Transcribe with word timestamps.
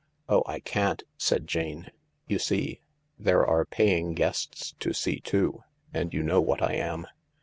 "Oh, 0.27 0.41
I 0.47 0.59
can't," 0.59 1.03
said 1.15 1.45
Jane." 1.45 1.91
You 2.27 2.39
see, 2.39 2.81
there 3.19 3.45
are 3.45 3.65
paying 3.65 4.15
guests 4.15 4.73
to 4.79 4.93
see 4.93 5.19
too— 5.19 5.61
and 5.93 6.11
you 6.11 6.23
know 6.23 6.41
what 6.41 6.63
I 6.63 6.73
am. 6.73 7.05